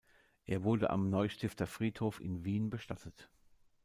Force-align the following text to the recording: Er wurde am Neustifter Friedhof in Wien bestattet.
Er 0.47 0.63
wurde 0.63 0.89
am 0.89 1.11
Neustifter 1.11 1.67
Friedhof 1.67 2.19
in 2.21 2.43
Wien 2.43 2.71
bestattet. 2.71 3.29